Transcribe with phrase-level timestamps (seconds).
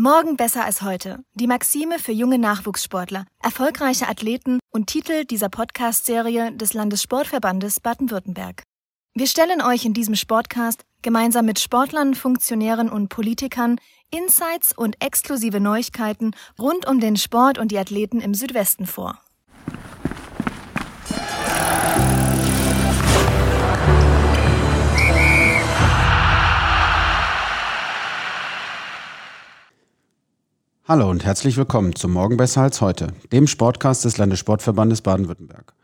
[0.00, 1.24] Morgen besser als heute.
[1.34, 8.62] Die Maxime für junge Nachwuchssportler, erfolgreiche Athleten und Titel dieser Podcast-Serie des Landessportverbandes Baden-Württemberg.
[9.14, 13.80] Wir stellen euch in diesem Sportcast gemeinsam mit Sportlern, Funktionären und Politikern
[14.12, 16.30] Insights und exklusive Neuigkeiten
[16.60, 19.20] rund um den Sport und die Athleten im Südwesten vor.
[30.88, 35.74] Hallo und herzlich willkommen zum Morgen besser als heute, dem Sportcast des Landessportverbandes Baden-Württemberg.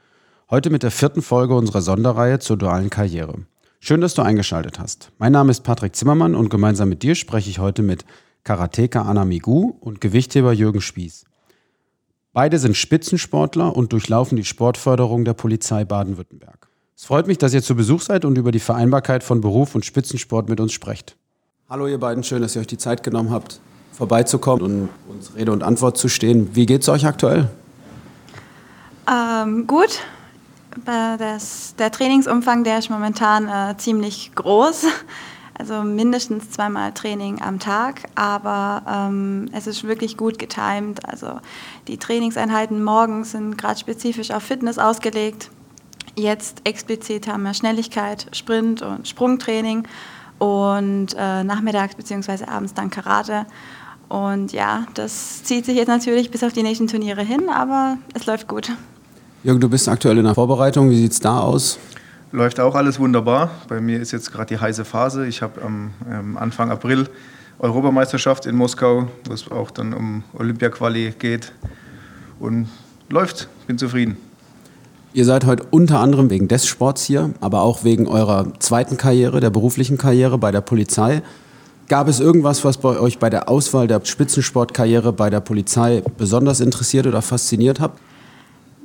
[0.48, 3.34] Heute mit der vierten Folge unserer Sonderreihe zur dualen Karriere.
[3.80, 5.12] Schön, dass du eingeschaltet hast.
[5.18, 8.06] Mein Name ist Patrick Zimmermann und gemeinsam mit dir spreche ich heute mit
[8.44, 11.26] Karateka Anna Migu und Gewichtheber Jürgen Spieß.
[12.32, 16.70] Beide sind Spitzensportler und durchlaufen die Sportförderung der Polizei Baden-Württemberg.
[16.96, 19.84] Es freut mich, dass ihr zu Besuch seid und über die Vereinbarkeit von Beruf und
[19.84, 21.18] Spitzensport mit uns sprecht.
[21.68, 23.60] Hallo ihr beiden, schön, dass ihr euch die Zeit genommen habt,
[23.96, 26.50] vorbeizukommen und uns Rede und Antwort zu stehen.
[26.54, 27.48] Wie geht es euch aktuell?
[29.10, 30.00] Ähm, gut.
[30.84, 34.86] Das, der Trainingsumfang, der ist momentan äh, ziemlich groß.
[35.56, 41.08] Also mindestens zweimal Training am Tag, aber ähm, es ist wirklich gut getimt.
[41.08, 41.38] Also
[41.86, 45.50] die Trainingseinheiten morgens sind gerade spezifisch auf Fitness ausgelegt.
[46.16, 49.86] Jetzt explizit haben wir Schnelligkeit, Sprint und Sprungtraining
[50.38, 52.46] und äh, nachmittags bzw.
[52.46, 53.46] abends dann Karate.
[54.08, 58.26] Und ja, das zieht sich jetzt natürlich bis auf die nächsten Turniere hin, aber es
[58.26, 58.70] läuft gut.
[59.42, 60.90] Jürgen, du bist aktuell in der Vorbereitung.
[60.90, 61.78] Wie sieht es da aus?
[62.32, 63.50] Läuft auch alles wunderbar.
[63.68, 65.26] Bei mir ist jetzt gerade die heiße Phase.
[65.26, 67.08] Ich habe am ähm, Anfang April
[67.58, 71.52] Europameisterschaft in Moskau, wo es auch dann um Olympia-Quali geht.
[72.40, 72.68] Und
[73.08, 74.16] läuft, bin zufrieden.
[75.12, 79.38] Ihr seid heute unter anderem wegen des Sports hier, aber auch wegen eurer zweiten Karriere,
[79.38, 81.22] der beruflichen Karriere bei der Polizei.
[81.88, 86.60] Gab es irgendwas, was bei euch bei der Auswahl der Spitzensportkarriere bei der Polizei besonders
[86.60, 87.92] interessiert oder fasziniert hat?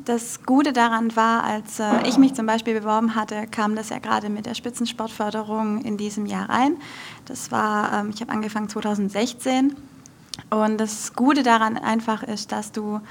[0.03, 3.99] Das Gute daran war, als äh, ich mich zum Beispiel beworben hatte, kam das ja
[3.99, 6.77] gerade mit der Spitzensportförderung in diesem Jahr rein.
[7.25, 9.75] Das war, ähm, ich habe angefangen 2016.
[10.49, 13.01] Und das Gute daran einfach ist, dass du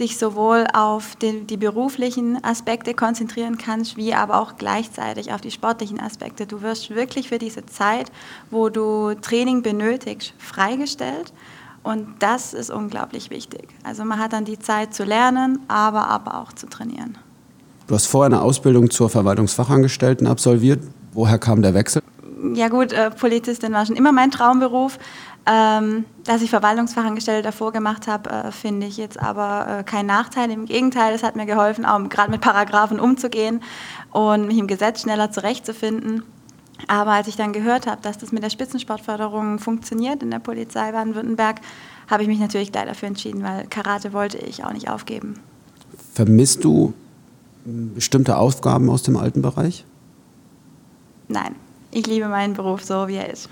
[0.00, 5.50] dich sowohl auf die, die, beruflichen Aspekte konzentrieren kannst, wie aber auch gleichzeitig auf die
[5.50, 6.46] sportlichen Aspekte.
[6.46, 8.10] Du wirst wirklich für diese Zeit,
[8.50, 11.32] wo du Training benötigst, freigestellt.
[11.82, 13.68] Und das ist unglaublich wichtig.
[13.82, 17.18] Also man hat dann die Zeit zu lernen, aber, aber auch zu trainieren.
[17.88, 20.80] Du hast vorher eine Ausbildung zur Verwaltungsfachangestellten absolviert.
[21.12, 22.02] Woher kam der Wechsel?
[22.54, 24.98] Ja gut, äh, Polizistin war schon immer mein Traumberuf.
[25.44, 30.50] Ähm, dass ich Verwaltungsfachangestellte davor gemacht habe, äh, finde ich jetzt aber äh, kein Nachteil.
[30.52, 33.60] Im Gegenteil, es hat mir geholfen, auch gerade mit Paragraphen umzugehen
[34.12, 36.22] und mich im Gesetz schneller zurechtzufinden.
[36.86, 40.92] Aber als ich dann gehört habe, dass das mit der Spitzensportförderung funktioniert in der Polizei
[40.92, 41.60] Baden-Württemberg,
[42.08, 45.40] habe ich mich natürlich gleich dafür entschieden, weil Karate wollte ich auch nicht aufgeben.
[46.14, 46.94] Vermisst du
[47.64, 49.84] bestimmte Aufgaben aus dem alten Bereich?
[51.28, 51.54] Nein,
[51.90, 53.48] ich liebe meinen Beruf so, wie er ist.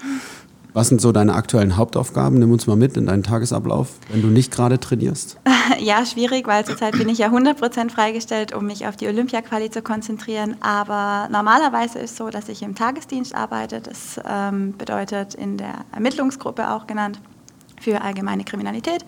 [0.72, 2.38] Was sind so deine aktuellen Hauptaufgaben?
[2.38, 5.38] Nimm uns mal mit in deinen Tagesablauf, wenn du nicht gerade trainierst.
[5.78, 9.82] Ja, schwierig, weil zurzeit bin ich ja 100% freigestellt, um mich auf die Olympia-Quali zu
[9.82, 10.56] konzentrieren.
[10.60, 13.80] Aber normalerweise ist es so, dass ich im Tagesdienst arbeite.
[13.80, 17.20] Das ähm, bedeutet in der Ermittlungsgruppe auch genannt
[17.80, 19.06] für allgemeine Kriminalität,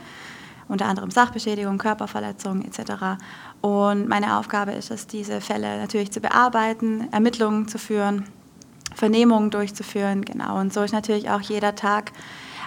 [0.69, 3.21] unter anderem Sachbeschädigung, Körperverletzung etc.
[3.61, 8.25] Und meine Aufgabe ist es, diese Fälle natürlich zu bearbeiten, Ermittlungen zu führen
[8.95, 10.25] Vernehmungen durchzuführen.
[10.25, 10.59] Genau.
[10.59, 12.13] Und so ist natürlich auch jeder Tag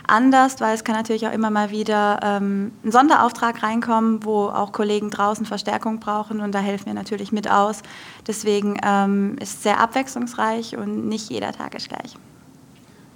[0.08, 4.72] anders, weil es kann natürlich auch immer mal wieder ähm, ein Sonderauftrag reinkommen, wo auch
[4.72, 7.82] Kollegen draußen Verstärkung brauchen und da helfen wir natürlich mit aus.
[8.28, 12.16] Deswegen ähm, ist es sehr abwechslungsreich und nicht jeder Tag ist gleich.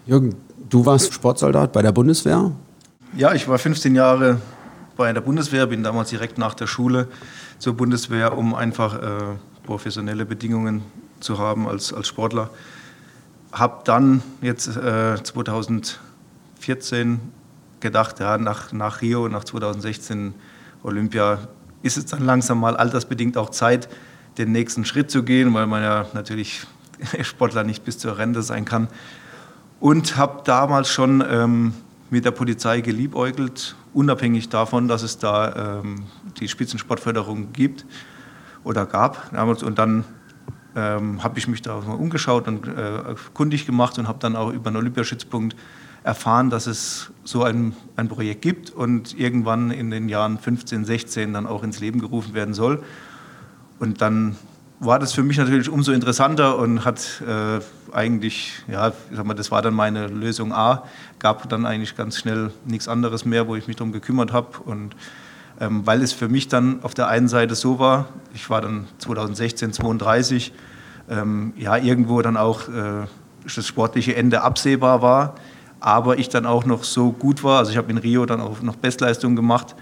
[0.06, 0.36] Jürgen,
[0.70, 2.52] du warst Sportsoldat bei der Bundeswehr?
[3.16, 4.42] Ja, ich war 15 Jahre
[4.96, 7.08] bei der Bundeswehr, bin damals direkt nach der Schule
[7.58, 9.18] zur Bundeswehr, um einfach äh,
[9.66, 10.84] professionelle Bedingungen
[11.20, 12.50] zu haben als, als Sportler
[13.52, 17.20] habe dann jetzt äh, 2014
[17.80, 20.34] gedacht, ja, nach, nach Rio, nach 2016
[20.84, 21.40] Olympia,
[21.82, 23.90] ist es dann langsam mal altersbedingt auch Zeit,
[24.38, 26.68] den nächsten Schritt zu gehen, weil man ja natürlich
[27.22, 28.90] Sportler nicht bis zur Rente sein kann.
[29.80, 31.74] Und habe damals schon ähm,
[32.10, 36.04] mit der Polizei geliebäugelt, unabhängig davon, dass es da ähm,
[36.40, 37.86] die Spitzensportförderung gibt
[38.64, 39.32] oder gab.
[39.64, 40.04] Und dann
[40.76, 44.52] ähm, habe ich mich da mal umgeschaut und äh, kundig gemacht und habe dann auch
[44.52, 45.56] über einen Olympiaschützpunkt
[46.04, 51.34] erfahren, dass es so ein, ein Projekt gibt und irgendwann in den Jahren 15, 16
[51.34, 52.84] dann auch ins Leben gerufen werden soll.
[53.80, 54.36] Und dann
[54.80, 57.60] war das für mich natürlich umso interessanter und hat äh,
[57.94, 60.84] eigentlich, ja, ich sag mal, das war dann meine Lösung A.
[61.20, 64.60] Gab dann eigentlich ganz schnell nichts anderes mehr, wo ich mich darum gekümmert habe.
[64.66, 64.96] Und
[65.60, 68.88] ähm, weil es für mich dann auf der einen Seite so war, ich war dann
[69.00, 70.54] 2016, 32,
[71.10, 73.08] ähm, ja, irgendwo dann auch äh,
[73.44, 75.36] das sportliche Ende absehbar war,
[75.80, 78.62] aber ich dann auch noch so gut war, also ich habe in Rio dann auch
[78.62, 79.76] noch Bestleistungen gemacht,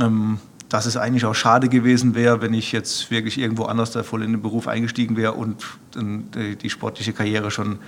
[0.00, 4.02] ähm, dass es eigentlich auch schade gewesen wäre, wenn ich jetzt wirklich irgendwo anders da
[4.02, 7.78] voll in den Beruf eingestiegen wäre und die sportliche Karriere schon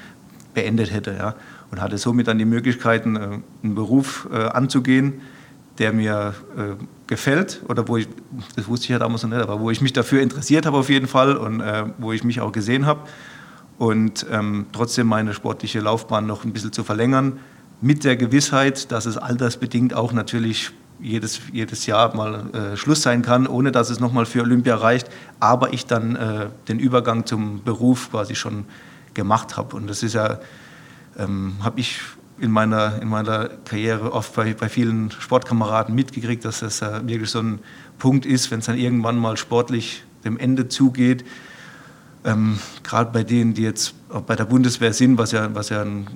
[0.53, 1.15] beendet hätte.
[1.19, 1.35] Ja.
[1.71, 5.21] Und hatte somit dann die Möglichkeiten, äh, einen Beruf äh, anzugehen,
[5.79, 8.09] der mir äh, gefällt oder wo ich,
[8.57, 10.89] das wusste ich ja damals noch nicht, aber wo ich mich dafür interessiert habe auf
[10.89, 13.01] jeden Fall und äh, wo ich mich auch gesehen habe
[13.79, 17.41] und ähm, trotzdem meine sportliche Laufbahn noch ein bisschen zu verlängern,
[17.81, 23.23] mit der Gewissheit, dass es altersbedingt auch natürlich jedes, jedes Jahr mal äh, Schluss sein
[23.23, 25.11] kann, ohne dass es nochmal für Olympia reicht,
[25.41, 28.65] aber ich dann äh, den Übergang zum Beruf quasi schon
[29.13, 29.77] gemacht habe.
[29.77, 30.39] Und das ist ja,
[31.19, 32.01] ähm, habe ich
[32.39, 37.31] in meiner, in meiner Karriere oft bei, bei vielen Sportkameraden mitgekriegt, dass das äh, wirklich
[37.31, 37.61] so ein
[37.99, 41.25] Punkt ist, wenn es dann irgendwann mal sportlich dem Ende zugeht.
[42.25, 43.95] Ähm, Gerade bei denen, die jetzt
[44.27, 46.09] bei der Bundeswehr sind, was ja, was ja ein,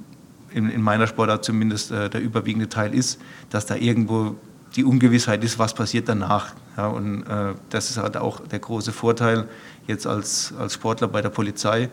[0.51, 4.37] in, in, meiner Sportart zumindest äh, der überwiegende Teil ist, dass da irgendwo
[4.77, 6.55] die Ungewissheit ist, was passiert danach.
[6.77, 9.49] Ja, und äh, das ist halt auch der große Vorteil
[9.87, 11.91] jetzt als, als Sportler bei der Polizei,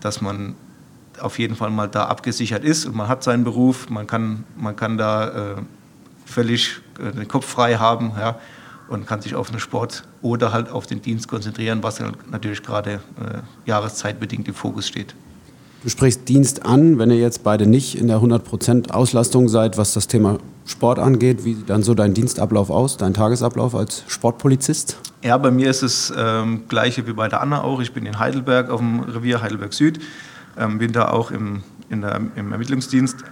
[0.00, 0.54] dass man
[1.20, 4.76] auf jeden Fall mal da abgesichert ist und man hat seinen Beruf, man kann, man
[4.76, 5.54] kann da äh,
[6.24, 8.38] völlig äh, den Kopf frei haben ja,
[8.88, 12.94] und kann sich auf den Sport oder halt auf den Dienst konzentrieren, was natürlich gerade
[12.94, 12.98] äh,
[13.64, 15.14] jahreszeitbedingt im Fokus steht.
[15.82, 19.94] Du sprichst Dienst an, wenn ihr jetzt beide nicht in der 100% Auslastung seid, was
[19.94, 21.44] das Thema Sport angeht.
[21.44, 24.98] Wie sieht dann so dein Dienstablauf aus, dein Tagesablauf als Sportpolizist?
[25.22, 27.80] Ja, bei mir ist es ähm, gleiche wie bei der Anna auch.
[27.80, 30.00] Ich bin in Heidelberg auf dem Revier Heidelberg Süd
[30.58, 33.24] ähm, bin auch im, der, im Ermittlungsdienst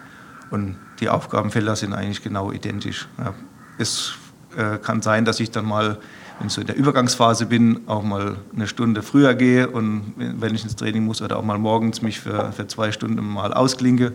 [0.51, 3.09] und die Aufgabenfelder sind eigentlich genau identisch.
[3.19, 3.35] Ja,
[3.79, 4.15] es
[4.57, 5.99] äh, kann sein, dass ich dann mal,
[6.39, 10.55] wenn ich so in der Übergangsphase bin, auch mal eine Stunde früher gehe und wenn
[10.55, 14.13] ich ins Training muss oder auch mal morgens mich für, für zwei Stunden mal ausklinke.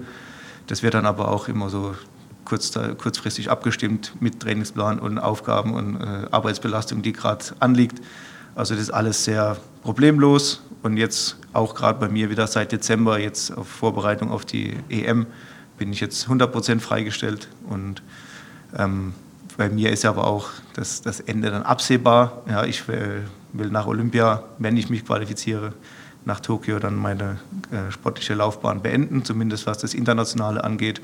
[0.68, 1.96] Das wird dann aber auch immer so
[2.46, 8.02] kurz, kurzfristig abgestimmt mit Trainingsplan und Aufgaben und äh, Arbeitsbelastung, die gerade anliegt.
[8.56, 13.20] Also das ist alles sehr problemlos und jetzt auch gerade bei mir wieder seit Dezember,
[13.20, 15.28] jetzt auf Vorbereitung auf die EM,
[15.78, 17.50] bin ich jetzt 100% freigestellt.
[17.68, 18.02] Und
[18.78, 19.14] ähm,
[19.58, 22.44] bei mir ist aber auch das, das Ende dann absehbar.
[22.48, 25.74] Ja, ich will, will nach Olympia, wenn ich mich qualifiziere,
[26.26, 27.40] nach Tokio dann meine
[27.72, 31.02] äh, sportliche Laufbahn beenden, zumindest was das Internationale angeht.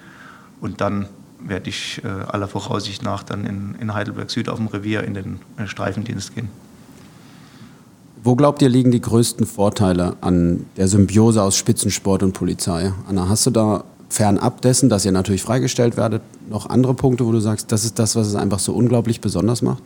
[0.62, 1.07] Und dann
[1.39, 5.13] werde ich äh, aller Voraussicht nach dann in, in Heidelberg Süd auf dem Revier in
[5.13, 6.50] den äh, Streifendienst gehen.
[8.25, 12.92] Wo glaubt ihr liegen die größten Vorteile an der Symbiose aus Spitzensport und Polizei?
[13.07, 17.31] Anna, hast du da fernab dessen, dass ihr natürlich freigestellt werdet, noch andere Punkte, wo
[17.31, 19.83] du sagst, das ist das, was es einfach so unglaublich besonders macht?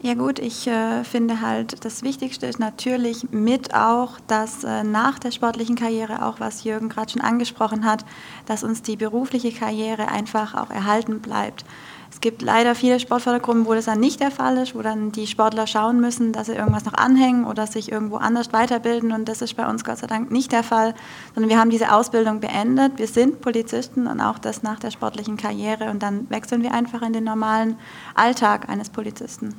[0.00, 5.18] Ja gut, ich äh, finde halt, das Wichtigste ist natürlich mit auch, dass äh, nach
[5.18, 8.06] der sportlichen Karriere, auch was Jürgen gerade schon angesprochen hat,
[8.46, 11.66] dass uns die berufliche Karriere einfach auch erhalten bleibt.
[12.12, 15.26] Es gibt leider viele Sportfördergruppen, wo das dann nicht der Fall ist, wo dann die
[15.26, 19.12] Sportler schauen müssen, dass sie irgendwas noch anhängen oder sich irgendwo anders weiterbilden.
[19.12, 20.94] Und das ist bei uns Gott sei Dank nicht der Fall,
[21.34, 22.98] sondern wir haben diese Ausbildung beendet.
[22.98, 25.90] Wir sind Polizisten und auch das nach der sportlichen Karriere.
[25.90, 27.76] Und dann wechseln wir einfach in den normalen
[28.14, 29.54] Alltag eines Polizisten.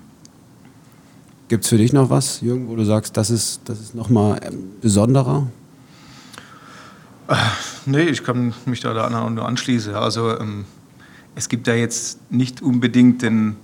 [1.47, 4.39] Gibt es für dich noch was, Jürgen, wo du sagst, das ist, das ist nochmal
[4.43, 5.47] ähm, besonderer?
[7.27, 7.35] Äh,
[7.87, 9.95] nee, ich kann mich da, da nur anschließen.
[9.95, 10.65] Also ähm,
[11.35, 13.55] es gibt ja jetzt nicht unbedingt den,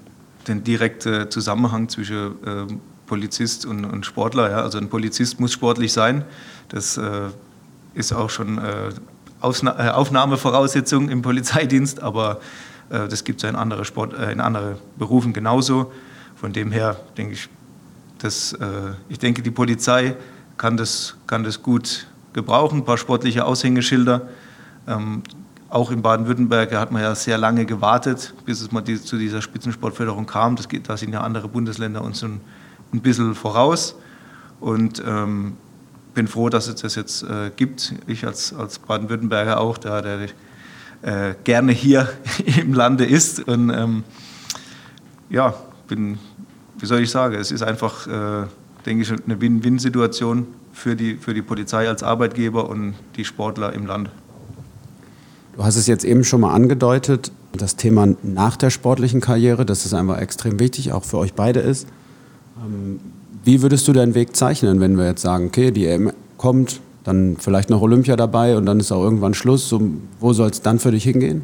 [0.47, 2.65] den direkten Zusammenhang zwischen äh,
[3.05, 4.49] Polizist und, und Sportler.
[4.49, 4.61] Ja?
[4.61, 6.23] Also ein Polizist muss sportlich sein.
[6.69, 7.29] Das äh,
[7.93, 8.91] ist auch schon äh,
[9.41, 12.39] Ausna äh, Aufnahmevoraussetzung im Polizeidienst, aber
[12.89, 15.91] äh, das gibt es in anderen Sport, äh, in anderen Berufen genauso.
[16.35, 17.49] Von dem her denke ich,
[18.19, 18.57] dass,
[19.07, 20.15] ich denke, die Polizei
[20.57, 24.27] kann das, kann das gut gebrauchen, ein paar sportliche Aushängeschilder.
[24.87, 25.23] Ähm,
[25.69, 29.41] auch in Baden-Württemberg hat man ja sehr lange gewartet, bis es mal die, zu dieser
[29.41, 30.55] Spitzensportförderung kam.
[30.55, 32.41] Das geht, da sind ja andere Bundesländer uns ein,
[32.91, 33.95] ein bisschen voraus.
[34.59, 35.57] Und ähm,
[36.15, 37.93] bin froh, dass es das jetzt äh, gibt.
[38.07, 40.29] Ich als, als Baden-Württemberger auch, der, der
[41.01, 42.09] äh, gerne hier
[42.59, 43.47] im Lande ist.
[43.47, 44.03] Und ähm,
[45.29, 45.53] ja,
[45.87, 46.17] bin,
[46.79, 48.47] wie soll ich sagen, es ist einfach, äh,
[48.85, 53.85] denke ich, eine Win-Win-Situation für die, für die Polizei als Arbeitgeber und die Sportler im
[53.85, 54.09] Land.
[55.59, 59.85] Du hast es jetzt eben schon mal angedeutet, das Thema nach der sportlichen Karriere, dass
[59.85, 61.85] es einfach extrem wichtig auch für euch beide ist.
[62.65, 63.01] Ähm,
[63.43, 67.35] Wie würdest du deinen Weg zeichnen, wenn wir jetzt sagen, okay, die EM kommt, dann
[67.37, 69.67] vielleicht noch Olympia dabei und dann ist auch irgendwann Schluss.
[69.67, 69.81] So,
[70.21, 71.41] wo soll es dann für dich hingehen?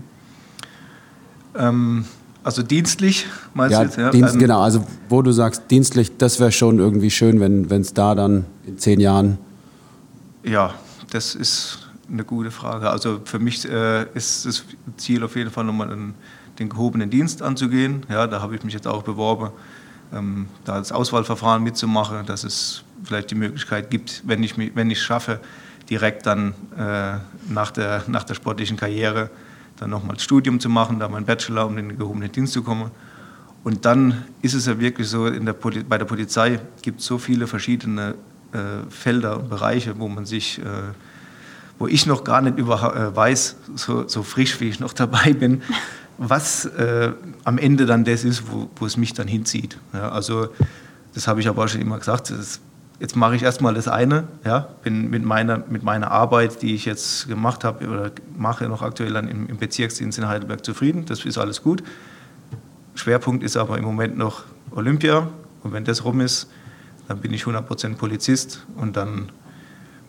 [1.53, 2.05] Ähm,
[2.41, 3.98] also dienstlich, meinst ja, du jetzt?
[3.98, 7.93] Ja, Dienst, genau, also wo du sagst, dienstlich, das wäre schon irgendwie schön, wenn es
[7.93, 9.39] da dann in zehn Jahren.
[10.41, 10.74] Ja,
[11.12, 12.89] das ist eine gute Frage.
[12.89, 14.63] Also für mich äh, ist das
[14.97, 16.13] Ziel auf jeden Fall nochmal den,
[16.59, 18.05] den gehobenen Dienst anzugehen.
[18.09, 19.51] Ja, da habe ich mich jetzt auch beworben,
[20.13, 25.01] ähm, da das Auswahlverfahren mitzumachen, dass es vielleicht die Möglichkeit gibt, wenn ich wenn ich
[25.01, 25.39] schaffe,
[25.89, 27.17] direkt dann äh,
[27.50, 29.29] nach, der, nach der sportlichen Karriere
[29.77, 32.91] dann nochmal Studium zu machen, da mein Bachelor, um in den gehobenen Dienst zu kommen.
[33.63, 37.17] Und dann ist es ja wirklich so, in der bei der Polizei gibt es so
[37.17, 38.15] viele verschiedene
[38.53, 40.63] äh, Felder und Bereiche, wo man sich, äh,
[41.79, 45.34] wo ich noch gar nicht über, äh, weiß, so, so, frisch wie ich noch dabei
[45.34, 45.62] bin,
[46.17, 47.12] was äh,
[47.44, 49.77] am Ende dann das ist, wo, wo es mich dann hinzieht.
[49.94, 50.48] Ja, also
[51.13, 52.60] das habe ich aber auch schon immer gesagt, das
[53.00, 56.86] jetzt mache ich erstmal das eine, ja, bin mit meiner, mit meiner Arbeit, die ich
[56.86, 61.25] jetzt gemacht habe oder mache noch aktuell dann im, im Bezirksdienst in Heidelberg zufrieden, das
[61.25, 61.84] ist alles gut.
[62.96, 65.27] Schwerpunkt ist aber im Moment noch Olympia
[65.63, 66.50] und wenn das rum ist,
[67.08, 69.29] dann bin ich 100% Polizist und dann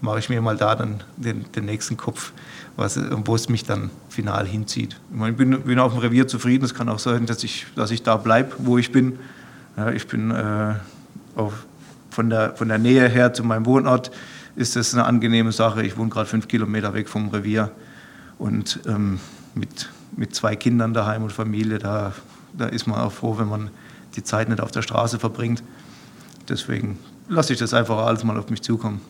[0.01, 2.33] mache ich mir mal da dann den, den nächsten Kopf,
[2.77, 4.97] was, wo es mich dann final hinzieht.
[5.11, 7.67] Ich, meine, ich bin, bin, auf dem Revier zufrieden, es kann auch sein, dass ich,
[7.77, 9.19] dass ich da bleibe, wo ich bin.
[9.77, 10.75] Ja, ich bin äh,
[11.35, 11.67] auf
[12.17, 14.11] von der, von der Nähe her zu meinem Wohnort
[14.57, 15.83] ist das eine angenehme Sache.
[15.83, 17.71] Ich wohne gerade fünf Kilometer weg vom Revier
[18.39, 19.21] und ähm,
[19.55, 22.15] mit, mit zwei Kindern daheim und Familie, da,
[22.55, 23.71] da ist man auch froh, wenn man
[24.17, 25.63] die Zeit nicht auf der Straße verbringt.
[26.49, 26.99] Deswegen
[27.29, 29.03] lasse ich das einfach alles mal auf mich zukommen.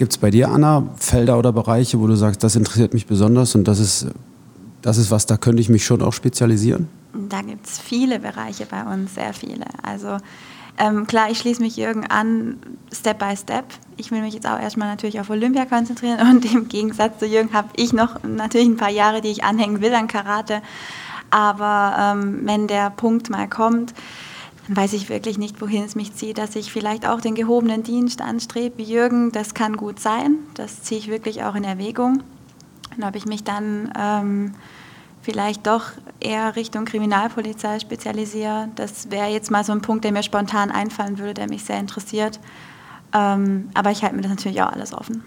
[0.00, 3.54] Gibt es bei dir, Anna, Felder oder Bereiche, wo du sagst, das interessiert mich besonders
[3.54, 4.06] und das ist,
[4.80, 6.88] das ist was, da könnte ich mich schon auch spezialisieren?
[7.28, 9.66] Da gibt es viele Bereiche bei uns, sehr viele.
[9.82, 10.16] Also
[10.78, 12.56] ähm, klar, ich schließe mich Jürgen an,
[12.90, 13.66] Step by Step.
[13.98, 17.52] Ich will mich jetzt auch erstmal natürlich auf Olympia konzentrieren und im Gegensatz zu Jürgen
[17.52, 20.62] habe ich noch natürlich ein paar Jahre, die ich anhängen will an Karate.
[21.28, 23.92] Aber ähm, wenn der Punkt mal kommt,
[24.76, 28.22] weiß ich wirklich nicht, wohin es mich zieht, dass ich vielleicht auch den gehobenen Dienst
[28.22, 29.32] anstrebe wie Jürgen.
[29.32, 30.36] Das kann gut sein.
[30.54, 32.22] Das ziehe ich wirklich auch in Erwägung.
[32.96, 34.52] Und ob ich mich dann ähm,
[35.22, 35.86] vielleicht doch
[36.20, 38.68] eher Richtung Kriminalpolizei spezialisiere.
[38.76, 41.78] Das wäre jetzt mal so ein Punkt, der mir spontan einfallen würde, der mich sehr
[41.78, 42.38] interessiert.
[43.12, 45.24] Ähm, aber ich halte mir das natürlich auch alles offen.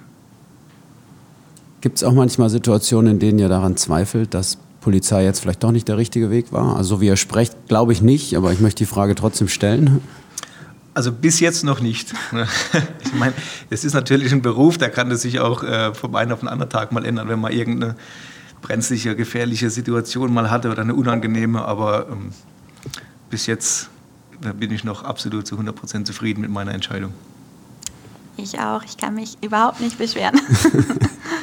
[1.82, 5.72] Gibt es auch manchmal Situationen, in denen ihr daran zweifelt, dass Polizei jetzt vielleicht doch
[5.72, 6.76] nicht der richtige Weg war?
[6.76, 10.02] Also wie ihr sprecht, glaube ich nicht, aber ich möchte die Frage trotzdem stellen.
[10.94, 12.14] Also bis jetzt noch nicht.
[13.04, 13.34] Ich meine,
[13.70, 16.50] es ist natürlich ein Beruf, da kann es sich auch äh, vom einen auf den
[16.50, 17.96] anderen Tag mal ändern, wenn man irgendeine
[18.64, 22.32] brenzliche, gefährliche Situation mal hatte oder eine unangenehme, aber ähm,
[23.30, 23.90] bis jetzt
[24.58, 27.14] bin ich noch absolut zu 100% zufrieden mit meiner Entscheidung.
[28.36, 30.40] Ich auch, ich kann mich überhaupt nicht beschweren.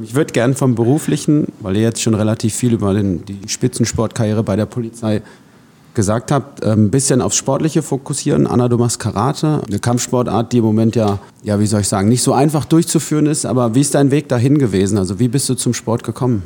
[0.00, 4.42] ich würde gerne vom Beruflichen, weil ihr jetzt schon relativ viel über den, die Spitzensportkarriere
[4.42, 5.22] bei der Polizei
[5.94, 8.46] gesagt habt, ein ähm, bisschen aufs Sportliche fokussieren.
[8.46, 12.08] Anna, du machst Karate, eine Kampfsportart, die im Moment ja, ja, wie soll ich sagen,
[12.08, 13.44] nicht so einfach durchzuführen ist.
[13.44, 14.96] Aber wie ist dein Weg dahin gewesen?
[14.96, 16.42] Also wie bist du zum Sport gekommen?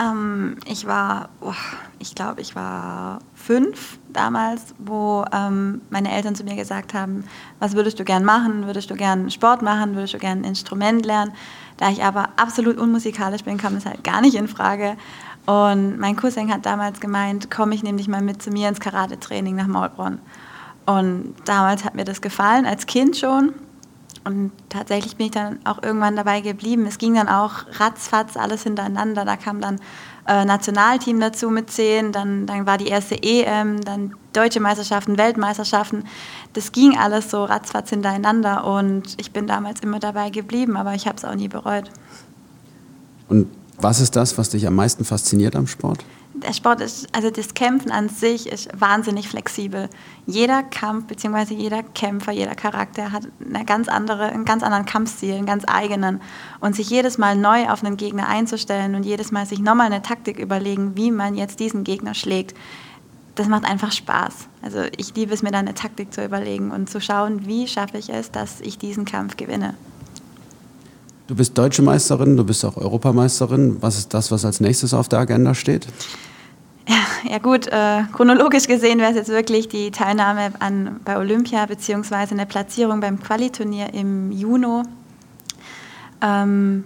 [0.00, 1.52] Ähm, ich war, oh,
[1.98, 7.24] ich glaube, ich war fünf damals, wo ähm, meine Eltern zu mir gesagt haben,
[7.60, 8.66] was würdest du gern machen?
[8.66, 9.94] Würdest du gern Sport machen?
[9.94, 11.32] Würdest du gern ein Instrument lernen?
[11.76, 14.96] Da ich aber absolut unmusikalisch bin, kam das halt gar nicht in Frage.
[15.46, 18.80] Und mein Cousin hat damals gemeint, komm, ich nehme dich mal mit zu mir ins
[18.80, 20.18] Karate-Training nach Maulbronn.
[20.86, 23.54] Und damals hat mir das gefallen, als Kind schon.
[24.24, 26.86] Und tatsächlich bin ich dann auch irgendwann dabei geblieben.
[26.86, 29.26] Es ging dann auch ratzfatz alles hintereinander.
[29.26, 29.80] Da kam dann
[30.26, 36.04] äh, Nationalteam dazu mit zehn, dann, dann war die erste EM, dann deutsche Meisterschaften, Weltmeisterschaften.
[36.54, 41.06] Das ging alles so ratzfatz hintereinander und ich bin damals immer dabei geblieben, aber ich
[41.06, 41.90] habe es auch nie bereut.
[43.28, 46.04] Und was ist das, was dich am meisten fasziniert am Sport?
[46.36, 49.88] Der Sport ist, also das Kämpfen an sich ist wahnsinnig flexibel.
[50.26, 51.54] Jeder Kampf bzw.
[51.54, 56.20] jeder Kämpfer, jeder Charakter hat eine ganz andere, einen ganz anderen Kampfstil, einen ganz eigenen.
[56.60, 60.02] Und sich jedes Mal neu auf einen Gegner einzustellen und jedes Mal sich nochmal eine
[60.02, 62.56] Taktik überlegen, wie man jetzt diesen Gegner schlägt,
[63.36, 64.48] das macht einfach Spaß.
[64.62, 67.98] Also ich liebe es mir dann eine Taktik zu überlegen und zu schauen, wie schaffe
[67.98, 69.74] ich es, dass ich diesen Kampf gewinne.
[71.26, 73.78] Du bist deutsche Meisterin, du bist auch Europameisterin.
[73.80, 75.86] Was ist das, was als nächstes auf der Agenda steht?
[76.86, 76.96] Ja,
[77.30, 82.32] ja gut, äh, chronologisch gesehen wäre es jetzt wirklich die Teilnahme an, bei Olympia beziehungsweise
[82.32, 84.82] eine Platzierung beim Qualiturnier im Juni.
[86.20, 86.84] Ähm,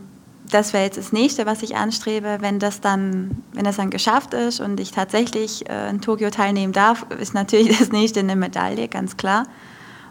[0.48, 2.38] das wäre jetzt das nächste, was ich anstrebe.
[2.40, 6.72] Wenn das dann, wenn das dann geschafft ist und ich tatsächlich äh, in Tokio teilnehmen
[6.72, 9.46] darf, ist natürlich das nächste eine Medaille, ganz klar.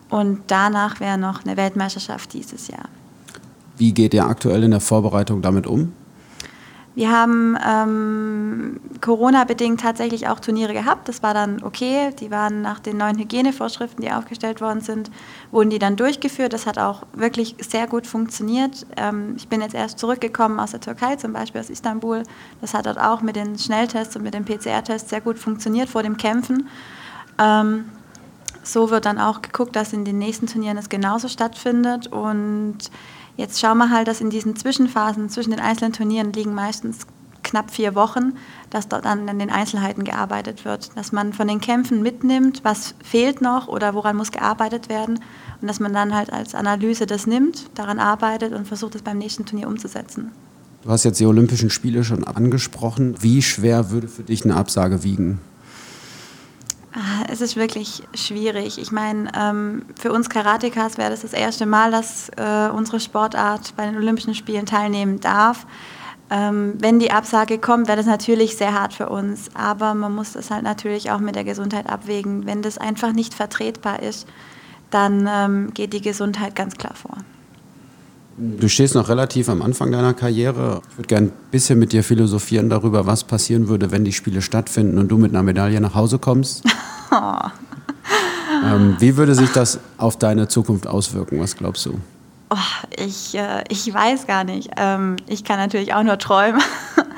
[0.10, 2.90] Und danach wäre noch eine Weltmeisterschaft dieses Jahr.
[3.78, 5.94] Wie geht ihr aktuell in der Vorbereitung damit um?
[6.98, 11.08] Wir haben ähm, Corona-bedingt tatsächlich auch Turniere gehabt.
[11.08, 12.10] Das war dann okay.
[12.20, 15.12] Die waren nach den neuen Hygienevorschriften, die aufgestellt worden sind,
[15.52, 16.54] wurden die dann durchgeführt.
[16.54, 18.88] Das hat auch wirklich sehr gut funktioniert.
[18.96, 22.24] Ähm, ich bin jetzt erst zurückgekommen aus der Türkei, zum Beispiel aus Istanbul.
[22.62, 26.02] Das hat dort auch mit den Schnelltests und mit den PCR-Tests sehr gut funktioniert vor
[26.02, 26.68] dem Kämpfen.
[27.38, 27.86] Ähm,
[28.64, 32.08] so wird dann auch geguckt, dass in den nächsten Turnieren es genauso stattfindet.
[32.08, 32.90] Und
[33.38, 37.06] Jetzt schauen wir halt, dass in diesen Zwischenphasen zwischen den einzelnen Turnieren liegen meistens
[37.44, 38.34] knapp vier Wochen,
[38.70, 42.96] dass dort dann an den Einzelheiten gearbeitet wird, dass man von den Kämpfen mitnimmt, was
[43.04, 45.20] fehlt noch oder woran muss gearbeitet werden
[45.62, 49.18] und dass man dann halt als Analyse das nimmt, daran arbeitet und versucht es beim
[49.18, 50.32] nächsten Turnier umzusetzen.
[50.84, 53.16] Du hast jetzt die Olympischen Spiele schon angesprochen.
[53.22, 55.40] Wie schwer würde für dich eine Absage wiegen?
[57.38, 58.80] Es ist wirklich schwierig.
[58.80, 63.76] Ich meine, ähm, für uns Karatekas wäre das das erste Mal, dass äh, unsere Sportart
[63.76, 65.68] bei den Olympischen Spielen teilnehmen darf.
[66.32, 69.52] Ähm, wenn die Absage kommt, wäre das natürlich sehr hart für uns.
[69.54, 72.48] Aber man muss das halt natürlich auch mit der Gesundheit abwägen.
[72.48, 74.28] Wenn das einfach nicht vertretbar ist,
[74.90, 77.18] dann ähm, geht die Gesundheit ganz klar vor.
[78.38, 80.82] Du stehst noch relativ am Anfang deiner Karriere.
[80.90, 84.42] Ich würde gerne ein bisschen mit dir philosophieren darüber, was passieren würde, wenn die Spiele
[84.42, 86.64] stattfinden und du mit einer Medaille nach Hause kommst.
[88.64, 91.40] ähm, wie würde sich das auf deine Zukunft auswirken?
[91.40, 92.00] Was glaubst du?
[92.50, 92.56] Oh,
[92.96, 94.70] ich, äh, ich weiß gar nicht.
[94.78, 96.62] Ähm, ich kann natürlich auch nur träumen.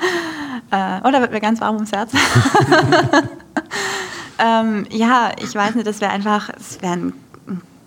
[0.70, 2.12] äh, oder wird mir ganz warm ums Herz.
[4.38, 7.12] ähm, ja, ich weiß nicht, das wäre einfach, es wäre ein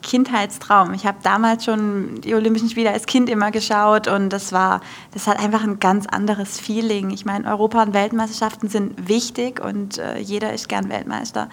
[0.03, 0.93] Kindheitstraum.
[0.93, 4.81] Ich habe damals schon die Olympischen Spiele als Kind immer geschaut und das war,
[5.13, 7.09] das hat einfach ein ganz anderes Feeling.
[7.09, 11.49] Ich meine, Europa- und Weltmeisterschaften sind wichtig und äh, jeder ist gern Weltmeister.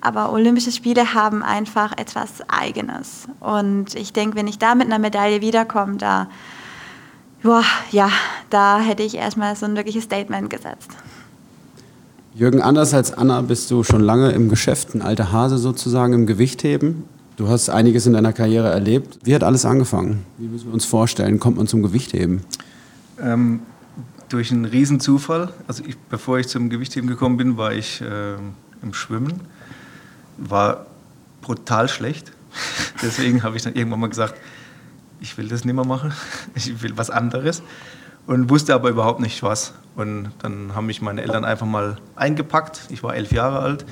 [0.00, 3.26] Aber Olympische Spiele haben einfach etwas Eigenes.
[3.40, 6.28] Und ich denke, wenn ich da mit einer Medaille wiederkomme, da,
[7.42, 8.10] boah, ja,
[8.50, 10.90] da hätte ich erstmal so ein wirkliches Statement gesetzt.
[12.34, 16.26] Jürgen, anders als Anna bist du schon lange im Geschäft, ein alter Hase sozusagen im
[16.26, 17.04] Gewichtheben.
[17.36, 19.18] Du hast einiges in deiner Karriere erlebt.
[19.24, 20.24] Wie hat alles angefangen?
[20.38, 22.42] Wie müssen wir uns vorstellen, kommt man zum Gewichtheben?
[23.20, 23.60] Ähm,
[24.28, 25.52] durch einen Riesenzufall.
[25.66, 28.34] Also ich, bevor ich zum Gewichtheben gekommen bin, war ich äh,
[28.82, 29.40] im Schwimmen.
[30.38, 30.86] War
[31.40, 32.30] brutal schlecht.
[33.02, 34.34] Deswegen habe ich dann irgendwann mal gesagt,
[35.20, 36.12] ich will das nicht mehr machen.
[36.54, 37.62] Ich will was anderes.
[38.28, 39.74] Und wusste aber überhaupt nicht was.
[39.96, 42.86] Und dann haben mich meine Eltern einfach mal eingepackt.
[42.90, 43.84] Ich war elf Jahre alt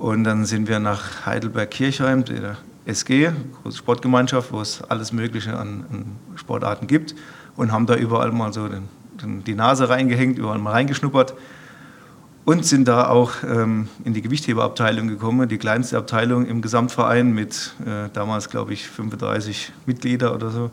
[0.00, 3.32] und dann sind wir nach Heidelberg-Kirchheim, der SG,
[3.62, 7.14] große Sportgemeinschaft, wo es alles Mögliche an, an Sportarten gibt
[7.54, 8.88] und haben da überall mal so den,
[9.22, 11.34] den, die Nase reingehängt, überall mal reingeschnuppert
[12.46, 17.74] und sind da auch ähm, in die Gewichtheberabteilung gekommen, die kleinste Abteilung im Gesamtverein mit
[17.84, 20.70] äh, damals, glaube ich, 35 Mitglieder oder so.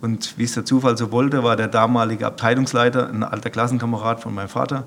[0.00, 4.34] Und wie es der Zufall so wollte, war der damalige Abteilungsleiter ein alter Klassenkamerad von
[4.34, 4.82] meinem Vater.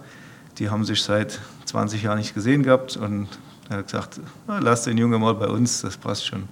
[0.57, 3.29] Die haben sich seit 20 Jahren nicht gesehen gehabt und
[3.71, 6.43] er hat gesagt, ah, lass den Junge mal bei uns, das passt schon.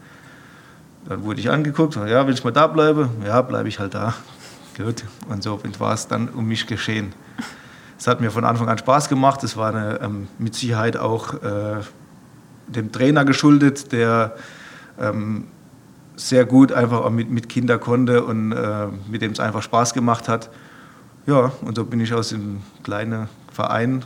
[1.05, 3.10] Dann wurde ich angeguckt, ja, will ich mal da bleiben?
[3.25, 4.13] Ja, bleibe ich halt da.
[4.77, 5.03] Gut.
[5.27, 7.13] Und so war es dann um mich geschehen.
[7.97, 9.43] Es hat mir von Anfang an Spaß gemacht.
[9.43, 11.82] Es war eine, ähm, mit Sicherheit auch äh,
[12.67, 14.36] dem Trainer geschuldet, der
[14.97, 15.47] ähm,
[16.15, 19.93] sehr gut einfach auch mit, mit Kindern konnte und äh, mit dem es einfach Spaß
[19.93, 20.49] gemacht hat.
[21.25, 24.05] Ja, und so bin ich aus dem kleinen Verein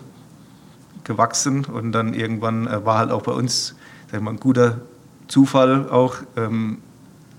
[1.03, 3.75] gewachsen und dann irgendwann äh, war halt auch bei uns
[4.11, 4.81] sag mal, ein guter
[5.27, 6.79] Zufall auch ähm,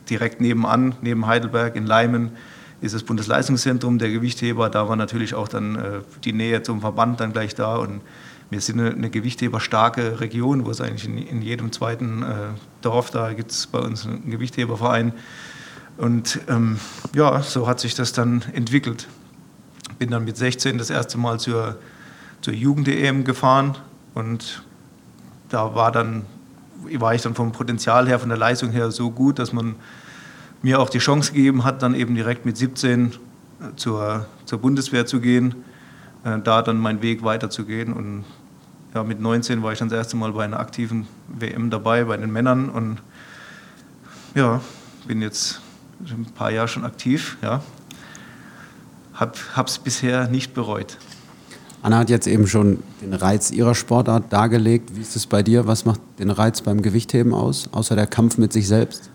[0.09, 2.33] direkt nebenan, neben Heidelberg in Leimen
[2.81, 4.69] ist das Bundesleistungszentrum der Gewichtheber.
[4.69, 8.03] Da war natürlich auch dann äh, die Nähe zum Verband dann gleich da und
[8.51, 12.27] wir sind eine, eine Gewichtheberstarke Region, wo es eigentlich in, in jedem zweiten äh,
[12.83, 15.13] Dorf, da gibt es bei uns einen Gewichtheberverein.
[15.97, 16.79] Und ähm,
[17.15, 19.09] ja, so hat sich das dann entwickelt.
[19.99, 21.77] Bin dann mit 16 das erste Mal zur
[22.45, 23.75] zur Jugend-EM gefahren
[24.13, 24.63] und
[25.49, 26.27] da war, dann,
[26.99, 29.77] war ich dann vom Potenzial her, von der Leistung her so gut, dass man
[30.61, 33.13] mir auch die Chance gegeben hat, dann eben direkt mit 17 äh,
[33.77, 35.55] zur, zur Bundeswehr zu gehen,
[36.25, 37.95] äh, da dann meinen Weg weiterzugehen.
[37.95, 38.27] Und
[38.95, 42.19] ja, mit 19 war ich dann das erste Mal bei einer aktiven WM dabei, bei
[42.19, 42.69] den Männern.
[42.69, 42.99] Und
[44.35, 44.61] ja,
[45.07, 45.63] bin jetzt
[46.01, 47.39] ein paar Jahre schon aktiv.
[47.41, 47.63] Ja.
[49.15, 49.33] Habe
[49.65, 50.99] es bisher nicht bereut.
[51.85, 54.97] Anna hat jetzt eben schon den Reiz ihrer Sportart dargelegt.
[54.97, 55.67] Wie ist es bei dir?
[55.67, 59.11] Was macht den Reiz beim Gewichtheben aus, außer der Kampf mit sich selbst?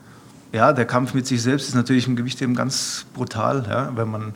[0.51, 3.65] Ja, der Kampf mit sich selbst ist natürlich im Gewichtheben ganz brutal.
[3.67, 3.91] Ja?
[3.95, 4.33] Wenn man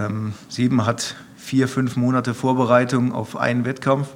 [0.00, 4.08] ähm, sieben hat, vier, fünf Monate Vorbereitung auf einen Wettkampf.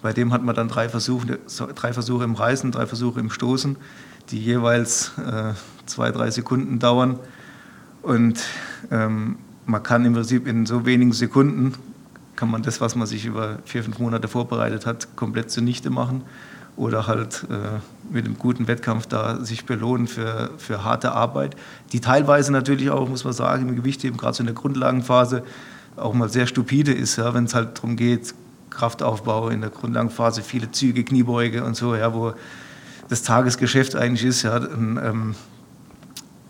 [0.00, 1.40] Bei dem hat man dann drei Versuche,
[1.74, 3.74] drei Versuche im Reißen, drei Versuche im Stoßen.
[4.30, 5.54] die jeweils äh,
[5.86, 7.18] zwei, drei Sekunden dauern.
[8.02, 8.40] Und
[8.92, 11.74] ähm, man kann im Prinzip in so wenigen Sekunden,
[12.36, 16.22] kann man das, was man sich über vier, fünf Monate vorbereitet hat, komplett zunichte machen
[16.76, 17.80] oder halt äh,
[18.12, 21.56] mit einem guten Wettkampf da sich belohnen für, für harte Arbeit,
[21.92, 25.42] die teilweise natürlich auch, muss man sagen, im Gewichtheben, gerade so in der Grundlagenphase,
[25.96, 28.34] auch mal sehr stupide ist, ja, wenn es halt darum geht,
[28.68, 32.34] Kraftaufbau in der Grundlagenphase, viele Züge, Kniebeuge und so, ja, wo
[33.08, 34.42] das Tagesgeschäft eigentlich ist.
[34.42, 35.34] Ja, ähm,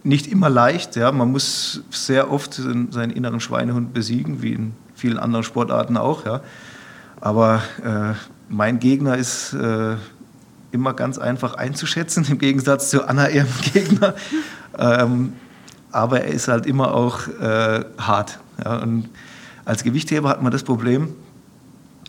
[0.03, 5.19] nicht immer leicht, ja, man muss sehr oft seinen inneren Schweinehund besiegen, wie in vielen
[5.19, 6.25] anderen Sportarten auch.
[6.27, 6.41] Ja.
[7.21, 8.15] Aber äh,
[8.49, 9.97] mein Gegner ist äh,
[10.73, 14.15] immer ganz einfach einzuschätzen, im Gegensatz zu Anna ihrem Gegner.
[14.79, 15.35] Ähm,
[15.93, 18.39] aber er ist halt immer auch äh, hart.
[18.65, 18.79] Ja.
[18.79, 19.09] Und
[19.65, 21.15] als Gewichtheber hat man das Problem,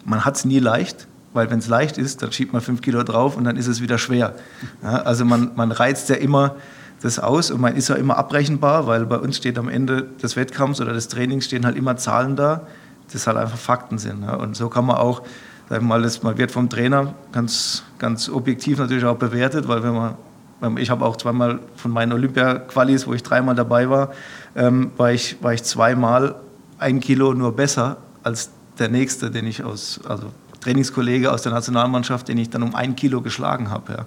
[0.06, 3.04] man hat es nie leicht, weil wenn es leicht ist, dann schiebt man fünf Kilo
[3.04, 4.36] drauf und dann ist es wieder schwer.
[4.82, 6.56] Ja, also man, man reizt ja immer
[7.02, 10.36] das aus und man ist ja immer abrechenbar, weil bei uns steht am Ende des
[10.36, 12.62] Wettkampfs oder des Trainings stehen halt immer Zahlen da,
[13.12, 14.24] das halt einfach Fakten sind.
[14.24, 14.36] Ja.
[14.36, 15.22] Und so kann man auch,
[15.70, 19.84] sagen wir mal, das, man wird vom Trainer ganz, ganz objektiv natürlich auch bewertet, weil
[19.84, 24.12] wenn man, ich habe auch zweimal von meinen Olympia-Qualis, wo ich dreimal dabei war,
[24.56, 26.36] ähm, war, ich, war ich zweimal
[26.80, 30.32] ein Kilo nur besser als der nächste, den ich aus, also
[30.62, 33.94] Trainingskollege aus der Nationalmannschaft, den ich dann um ein Kilo geschlagen habe.
[33.94, 34.06] Ja.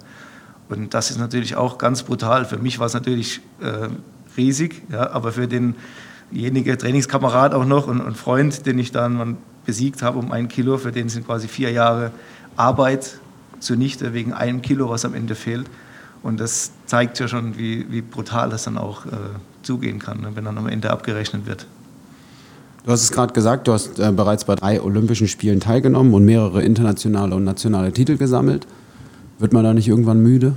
[0.71, 2.45] Und das ist natürlich auch ganz brutal.
[2.45, 3.89] Für mich war es natürlich äh,
[4.37, 10.03] riesig, ja, aber für denjenigen Trainingskamerad auch noch und, und Freund, den ich dann besiegt
[10.03, 12.13] habe um ein Kilo, für den sind quasi vier Jahre
[12.57, 13.19] Arbeit
[13.59, 15.67] zunichte wegen einem Kilo, was am Ende fehlt.
[16.23, 19.11] Und das zeigt ja schon, wie, wie brutal das dann auch äh,
[19.63, 21.67] zugehen kann, ne, wenn dann am Ende abgerechnet wird.
[22.85, 26.25] Du hast es gerade gesagt, du hast äh, bereits bei drei Olympischen Spielen teilgenommen und
[26.25, 28.67] mehrere internationale und nationale Titel gesammelt.
[29.41, 30.55] Wird man da nicht irgendwann müde?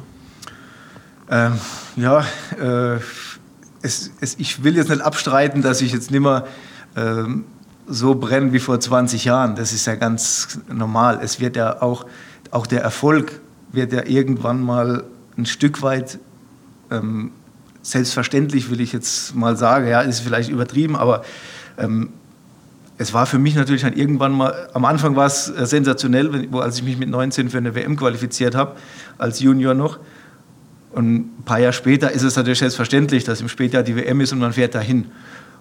[1.29, 1.53] Ähm,
[1.95, 2.25] ja,
[2.59, 2.99] äh,
[3.81, 6.45] es, es, ich will jetzt nicht abstreiten, dass ich jetzt nicht mehr
[6.97, 7.45] ähm,
[7.87, 9.55] so brenne wie vor 20 Jahren.
[9.55, 11.19] Das ist ja ganz normal.
[11.23, 12.05] Es wird ja auch,
[12.51, 13.39] auch der Erfolg
[13.71, 15.05] wird ja irgendwann mal
[15.37, 16.19] ein Stück weit
[16.91, 17.31] ähm,
[17.81, 19.87] selbstverständlich, will ich jetzt mal sagen.
[19.87, 21.23] Ja, ist vielleicht übertrieben, aber
[21.77, 22.09] ähm,
[22.97, 26.59] es war für mich natürlich dann irgendwann mal, am Anfang war es äh, sensationell, wo,
[26.59, 28.75] als ich mich mit 19 für eine WM qualifiziert habe,
[29.17, 29.99] als Junior noch.
[30.91, 34.31] Und ein paar Jahre später ist es natürlich selbstverständlich, dass im Spätjahr die WM ist
[34.31, 35.07] und man fährt dahin.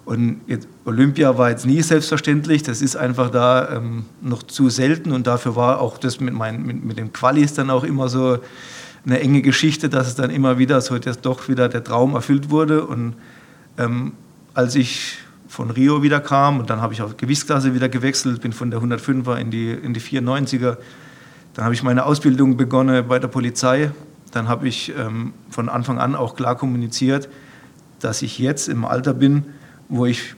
[0.05, 0.41] Und
[0.85, 5.55] Olympia war jetzt nie selbstverständlich, das ist einfach da ähm, noch zu selten und dafür
[5.55, 8.39] war auch das mit, mein, mit, mit den Qualis dann auch immer so
[9.05, 12.49] eine enge Geschichte, dass es dann immer wieder so jetzt doch wieder der Traum erfüllt
[12.49, 12.85] wurde.
[12.85, 13.15] Und
[13.77, 14.11] ähm,
[14.53, 15.17] als ich
[15.53, 18.81] von Rio wieder kam und dann habe ich auf Gewichtsklasse wieder gewechselt, bin von der
[18.81, 20.77] 105er in die, in die 94er.
[21.53, 23.91] Dann habe ich meine Ausbildung begonnen bei der Polizei.
[24.31, 27.29] Dann habe ich ähm, von Anfang an auch klar kommuniziert,
[27.99, 29.45] dass ich jetzt im Alter bin,
[29.89, 30.33] wo ich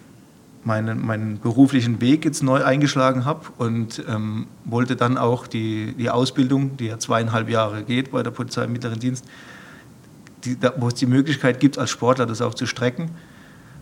[0.65, 6.10] meinen, meinen beruflichen Weg jetzt neu eingeschlagen habe und ähm, wollte dann auch die, die
[6.10, 9.23] Ausbildung, die ja zweieinhalb Jahre geht bei der Polizei im Mittleren Dienst,
[10.43, 13.12] die, da, wo es die Möglichkeit gibt, als Sportler das auch zu strecken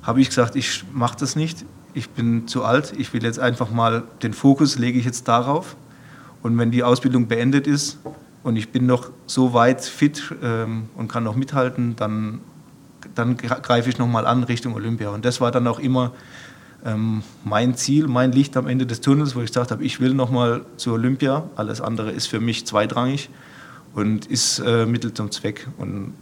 [0.03, 1.65] habe ich gesagt, ich mache das nicht.
[1.93, 2.93] Ich bin zu alt.
[2.97, 5.75] Ich will jetzt einfach mal den Fokus lege ich jetzt darauf.
[6.41, 7.99] Und wenn die Ausbildung beendet ist
[8.43, 12.41] und ich bin noch so weit fit ähm, und kann noch mithalten, dann,
[13.15, 15.09] dann greife ich noch mal an Richtung Olympia.
[15.09, 16.11] Und das war dann auch immer
[16.85, 20.13] ähm, mein Ziel, mein Licht am Ende des Tunnels, wo ich gesagt habe, ich will
[20.13, 21.49] noch mal zur Olympia.
[21.55, 23.29] Alles andere ist für mich zweitrangig
[23.93, 25.67] und ist äh, Mittel zum Zweck.
[25.77, 26.13] Und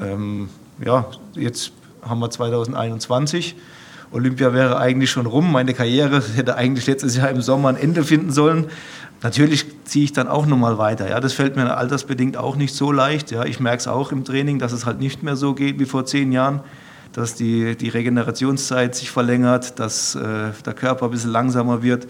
[0.00, 0.48] ähm,
[0.82, 3.56] ja, jetzt haben wir 2021.
[4.12, 5.52] Olympia wäre eigentlich schon rum.
[5.52, 8.66] Meine Karriere hätte eigentlich letztes Jahr im Sommer ein Ende finden sollen.
[9.22, 11.08] Natürlich ziehe ich dann auch nochmal weiter.
[11.08, 13.30] Ja, das fällt mir altersbedingt auch nicht so leicht.
[13.30, 15.84] Ja, ich merke es auch im Training, dass es halt nicht mehr so geht wie
[15.84, 16.60] vor zehn Jahren,
[17.12, 22.08] dass die, die Regenerationszeit sich verlängert, dass äh, der Körper ein bisschen langsamer wird.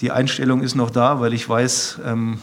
[0.00, 2.38] Die Einstellung ist noch da, weil ich weiß, ähm,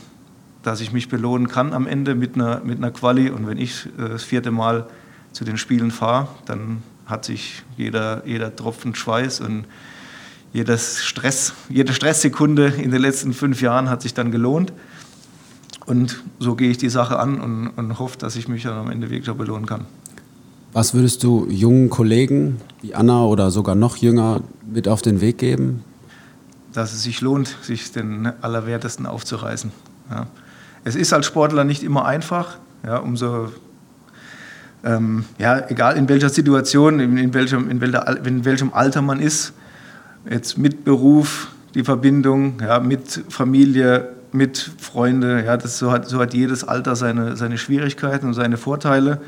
[0.64, 3.30] dass ich mich belohnen kann am Ende mit einer, mit einer Quali.
[3.30, 4.88] Und wenn ich äh, das vierte Mal
[5.34, 9.66] zu den Spielen fahre, dann hat sich jeder, jeder Tropfen Schweiß und
[10.54, 14.72] jedes Stress, jede Stresssekunde in den letzten fünf Jahren hat sich dann gelohnt.
[15.86, 18.90] Und so gehe ich die Sache an und, und hoffe, dass ich mich dann am
[18.90, 19.86] Ende wirklich auch belohnen kann.
[20.72, 25.38] Was würdest du jungen Kollegen wie Anna oder sogar noch jünger mit auf den Weg
[25.38, 25.84] geben?
[26.72, 29.72] Dass es sich lohnt, sich den Allerwertesten aufzureißen.
[30.10, 30.28] Ja.
[30.84, 32.58] Es ist als Sportler nicht immer einfach.
[32.84, 33.50] Ja, umso
[34.84, 39.20] ähm, ja, egal in welcher Situation, in, in, welchem, in, welcher, in welchem Alter man
[39.20, 39.54] ist,
[40.30, 45.44] jetzt mit Beruf, die Verbindung, ja, mit Familie, mit Freunde.
[45.46, 49.22] Ja, das, so, hat, so hat jedes Alter seine, seine Schwierigkeiten und seine Vorteile.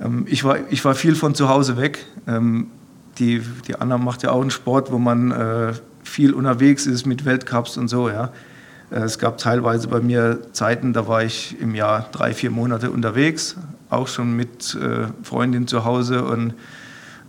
[0.00, 2.06] Ähm, ich, war, ich war viel von zu Hause weg.
[2.26, 2.68] Ähm,
[3.18, 5.72] die, die Anna macht ja auch einen Sport, wo man äh,
[6.04, 8.08] viel unterwegs ist mit Weltcups und so.
[8.08, 8.30] Ja.
[8.90, 12.90] Äh, es gab teilweise bei mir Zeiten, da war ich im Jahr drei, vier Monate
[12.90, 13.56] unterwegs,
[13.90, 16.24] auch schon mit äh, Freundin zu Hause.
[16.24, 16.54] Und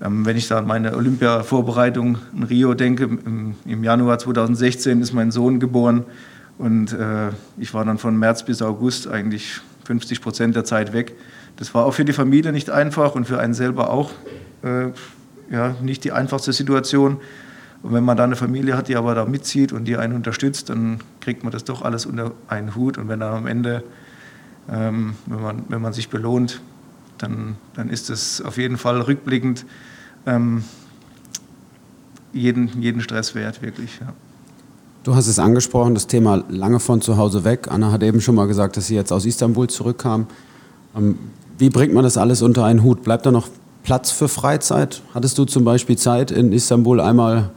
[0.02, 5.14] ähm, wenn ich da an meine Olympia-Vorbereitung in Rio denke, im, im, Januar 2016 ist
[5.14, 6.06] mein Sohn geboren
[6.58, 11.16] und äh, ich war dann von März bis August eigentlich 50 Prozent der Zeit weg.
[11.56, 14.12] Das war auch für die Familie nicht einfach und für einen selber auch
[14.64, 14.92] äh,
[15.52, 17.18] ja, nicht die einfachste Situation.
[17.82, 20.70] Und wenn man da eine Familie hat, die aber da mitzieht und die einen unterstützt,
[20.70, 22.98] dann kriegt man das doch alles unter einen Hut.
[22.98, 23.84] Und wenn dann am Ende,
[24.72, 26.62] ähm, wenn, man, wenn man sich belohnt,
[27.18, 29.66] dann, dann ist es auf jeden Fall rückblickend
[30.26, 30.64] ähm,
[32.34, 34.00] jeden, jeden Stress wert, wirklich.
[34.00, 34.14] Ja.
[35.04, 37.68] Du hast es angesprochen, das Thema lange von zu Hause weg.
[37.70, 40.28] Anna hat eben schon mal gesagt, dass sie jetzt aus Istanbul zurückkam.
[40.96, 41.18] Ähm,
[41.58, 43.04] wie bringt man das alles unter einen Hut?
[43.04, 43.48] Bleibt da noch
[43.84, 45.02] Platz für Freizeit?
[45.14, 47.52] Hattest du zum Beispiel Zeit, in Istanbul einmal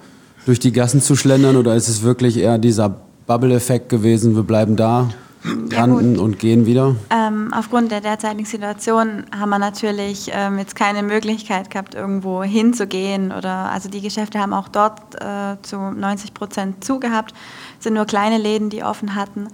[0.47, 2.97] durch die Gassen zu schlendern oder ist es wirklich eher dieser
[3.27, 5.11] Bubble-Effekt gewesen, wir bleiben da,
[5.45, 6.97] landen ja, und gehen wieder?
[7.11, 13.33] Ähm, aufgrund der derzeitigen Situation haben wir natürlich ähm, jetzt keine Möglichkeit gehabt, irgendwo hinzugehen.
[13.33, 17.35] Oder, also die Geschäfte haben auch dort äh, zu 90 Prozent zugehabt.
[17.79, 19.49] Es sind nur kleine Läden, die offen hatten.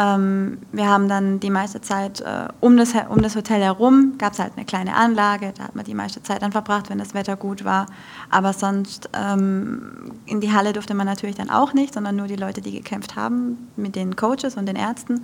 [0.00, 4.32] Ähm, wir haben dann die meiste Zeit äh, um, das, um das Hotel herum, gab
[4.32, 7.12] es halt eine kleine Anlage, da hat man die meiste Zeit dann verbracht, wenn das
[7.12, 7.84] Wetter gut war.
[8.30, 12.36] Aber sonst ähm, in die Halle durfte man natürlich dann auch nicht, sondern nur die
[12.36, 15.22] Leute, die gekämpft haben, mit den Coaches und den Ärzten.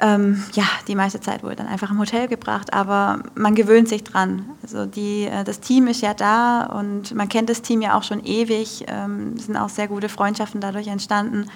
[0.00, 4.02] Ähm, ja, die meiste Zeit wurde dann einfach im Hotel gebracht, aber man gewöhnt sich
[4.02, 4.46] dran.
[4.62, 8.02] Also die, äh, das Team ist ja da und man kennt das Team ja auch
[8.02, 8.86] schon ewig.
[8.88, 11.46] Ähm, sind auch sehr gute Freundschaften dadurch entstanden.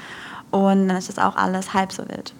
[0.54, 2.32] Und dann ist das auch alles halb so wild.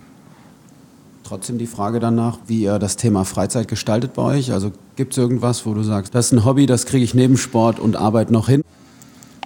[1.24, 4.52] Trotzdem die Frage danach, wie ihr das Thema Freizeit gestaltet bei euch.
[4.52, 7.36] Also gibt es irgendwas, wo du sagst, das ist ein Hobby, das kriege ich neben
[7.36, 8.62] Sport und Arbeit noch hin?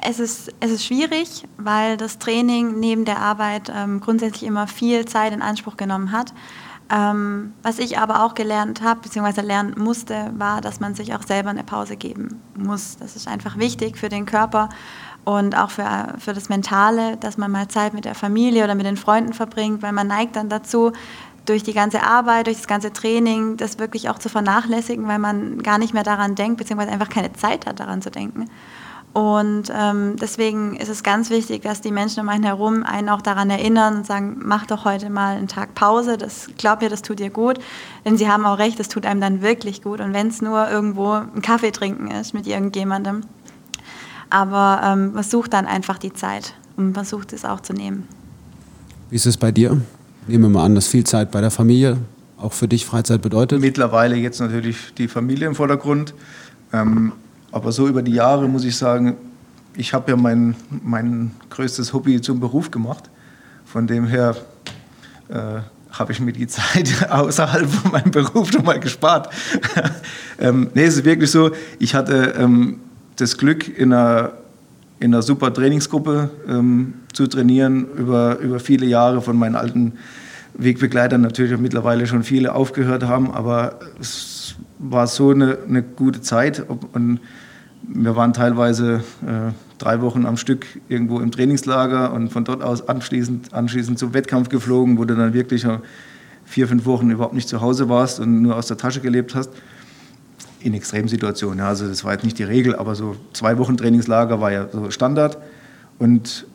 [0.03, 5.07] Es ist, es ist schwierig, weil das Training neben der Arbeit ähm, grundsätzlich immer viel
[5.07, 6.35] Zeit in Anspruch genommen hat.
[6.91, 11.23] Ähm, was ich aber auch gelernt habe, beziehungsweise lernen musste, war, dass man sich auch
[11.23, 12.99] selber eine Pause geben muss.
[12.99, 14.69] Das ist einfach wichtig für den Körper
[15.25, 18.87] und auch für, für das Mentale, dass man mal Zeit mit der Familie oder mit
[18.87, 20.93] den Freunden verbringt, weil man neigt dann dazu,
[21.49, 25.63] durch die ganze Arbeit, durch das ganze Training, das wirklich auch zu vernachlässigen, weil man
[25.63, 28.47] gar nicht mehr daran denkt, beziehungsweise einfach keine Zeit hat, daran zu denken.
[29.15, 33.23] Und ähm, deswegen ist es ganz wichtig, dass die Menschen um einen herum einen auch
[33.23, 37.03] daran erinnern und sagen, mach doch heute mal einen Tag Pause, das glaub mir, das
[37.03, 37.59] tut dir gut.
[38.05, 40.01] Denn sie haben auch recht, das tut einem dann wirklich gut.
[40.01, 43.23] Und wenn es nur irgendwo ein Kaffee trinken ist mit irgendjemandem,
[44.31, 48.07] aber ähm, man sucht dann einfach die Zeit und versucht es auch zu nehmen.
[49.11, 49.81] Wie ist es bei dir?
[50.27, 51.99] Nehmen wir mal an, dass viel Zeit bei der Familie
[52.37, 53.61] auch für dich Freizeit bedeutet.
[53.61, 56.14] Mittlerweile jetzt natürlich die Familie im Vordergrund.
[56.73, 57.12] Ähm,
[57.51, 59.17] aber so über die Jahre muss ich sagen,
[59.75, 63.09] ich habe ja mein, mein größtes Hobby zum Beruf gemacht.
[63.64, 64.37] Von dem her
[65.29, 65.61] äh,
[65.91, 69.33] habe ich mir die Zeit außerhalb von meinem Beruf schon mal gespart.
[70.38, 72.81] ähm, nee, es ist wirklich so, ich hatte ähm,
[73.19, 74.33] das Glück, in einer,
[75.01, 79.95] in einer super Trainingsgruppe ähm, zu trainieren, über, über viele Jahre von meinen alten
[80.55, 86.21] Wegbegleitern natürlich auch mittlerweile schon viele aufgehört haben, aber es war so eine, eine gute
[86.21, 86.65] Zeit.
[86.93, 87.21] Und
[87.83, 92.89] wir waren teilweise äh, drei Wochen am Stück irgendwo im Trainingslager und von dort aus
[92.89, 95.67] anschließend, anschließend zum Wettkampf geflogen, wo du dann wirklich
[96.45, 99.51] vier, fünf Wochen überhaupt nicht zu Hause warst und nur aus der Tasche gelebt hast
[100.61, 101.61] in Extremsituationen.
[101.61, 104.90] Also das war jetzt nicht die Regel, aber so zwei Wochen Trainingslager war ja so
[104.90, 105.38] Standard.
[105.99, 106.47] Und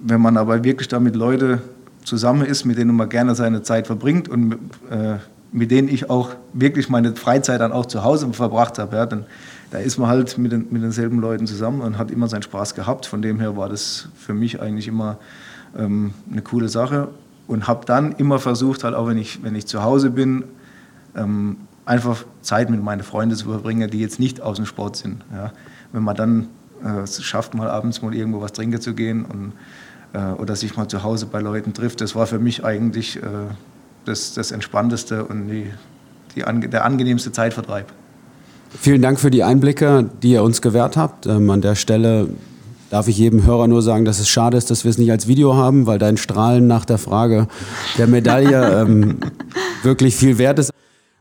[0.00, 1.60] wenn man aber wirklich da mit Leuten
[2.04, 4.54] zusammen ist, mit denen man gerne seine Zeit verbringt und
[4.90, 5.16] äh,
[5.52, 9.24] mit denen ich auch wirklich meine Freizeit dann auch zu Hause verbracht habe, ja, dann
[9.74, 12.76] da ist man halt mit, den, mit denselben Leuten zusammen und hat immer seinen Spaß
[12.76, 13.06] gehabt.
[13.06, 15.18] Von dem her war das für mich eigentlich immer
[15.76, 17.08] ähm, eine coole Sache
[17.48, 20.44] und habe dann immer versucht, halt auch wenn ich, wenn ich zu Hause bin,
[21.16, 25.24] ähm, einfach Zeit mit meinen Freunden zu verbringen, die jetzt nicht aus dem Sport sind.
[25.32, 25.52] Ja.
[25.92, 26.48] Wenn man dann
[26.84, 29.52] äh, es schafft, mal abends mal irgendwo was trinken zu gehen und,
[30.12, 33.20] äh, oder sich mal zu Hause bei Leuten trifft, das war für mich eigentlich äh,
[34.04, 35.70] das, das Entspannteste und die,
[36.34, 37.92] die, der angenehmste Zeitvertreib.
[38.80, 41.26] Vielen Dank für die Einblicke, die ihr uns gewährt habt.
[41.26, 42.28] Ähm, an der Stelle
[42.90, 45.26] darf ich jedem Hörer nur sagen, dass es schade ist, dass wir es nicht als
[45.26, 47.46] Video haben, weil dein Strahlen nach der Frage
[47.98, 49.18] der Medaille ähm,
[49.82, 50.70] wirklich viel wert ist.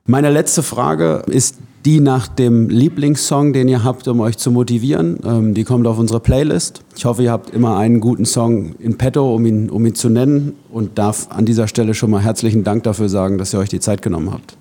[0.05, 5.17] Meine letzte Frage ist die nach dem Lieblingssong, den ihr habt, um euch zu motivieren.
[5.23, 6.81] Ähm, die kommt auf unsere Playlist.
[6.97, 10.09] Ich hoffe, ihr habt immer einen guten Song in petto, um ihn, um ihn zu
[10.09, 13.69] nennen und darf an dieser Stelle schon mal herzlichen Dank dafür sagen, dass ihr euch
[13.69, 14.57] die Zeit genommen habt.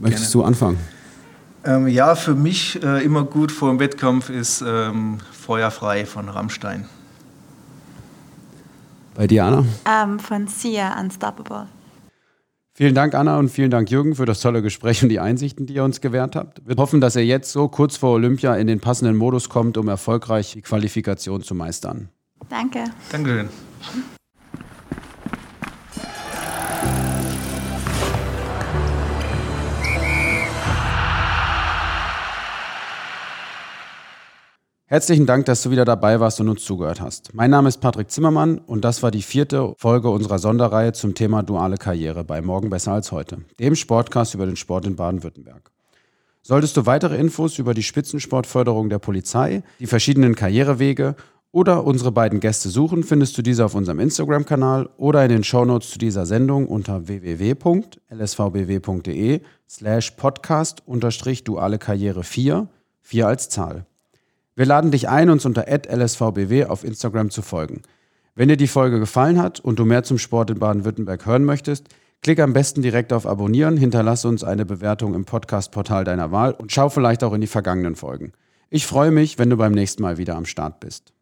[0.00, 0.42] Möchtest Gerne.
[0.44, 0.78] du anfangen?
[1.64, 6.86] Ähm, ja, für mich äh, immer gut vor dem Wettkampf ist ähm, Feuerfrei von Rammstein.
[9.16, 9.64] Bei dir, Anna?
[9.84, 11.66] Ähm, von Sia, Unstoppable.
[12.78, 15.74] Vielen Dank, Anna, und vielen Dank, Jürgen, für das tolle Gespräch und die Einsichten, die
[15.74, 16.62] ihr uns gewährt habt.
[16.64, 19.88] Wir hoffen, dass ihr jetzt so kurz vor Olympia in den passenden Modus kommt, um
[19.88, 22.08] erfolgreich die Qualifikation zu meistern.
[22.48, 22.84] Danke.
[23.10, 23.48] Dankeschön.
[34.90, 37.34] Herzlichen Dank, dass du wieder dabei warst und uns zugehört hast.
[37.34, 41.42] Mein Name ist Patrick Zimmermann und das war die vierte Folge unserer Sonderreihe zum Thema
[41.42, 45.72] duale Karriere bei Morgen besser als heute, dem Sportcast über den Sport in Baden-Württemberg.
[46.40, 51.16] Solltest du weitere Infos über die Spitzensportförderung der Polizei, die verschiedenen Karrierewege
[51.52, 55.90] oder unsere beiden Gäste suchen, findest du diese auf unserem Instagram-Kanal oder in den Shownotes
[55.90, 57.82] zu dieser Sendung unter www.lsvbw.de
[59.68, 60.82] slash podcast
[61.44, 62.68] duale Karriere 4,
[63.02, 63.84] 4 als Zahl.
[64.58, 67.82] Wir laden dich ein, uns unter lsvbw auf Instagram zu folgen.
[68.34, 71.86] Wenn dir die Folge gefallen hat und du mehr zum Sport in Baden-Württemberg hören möchtest,
[72.22, 76.72] klick am besten direkt auf Abonnieren, hinterlasse uns eine Bewertung im Podcast-Portal deiner Wahl und
[76.72, 78.32] schau vielleicht auch in die vergangenen Folgen.
[78.68, 81.12] Ich freue mich, wenn du beim nächsten Mal wieder am Start bist.